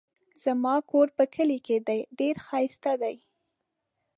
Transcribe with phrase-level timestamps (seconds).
[0.43, 3.15] زما کور په کلي کې دی ډېر ښايسته دی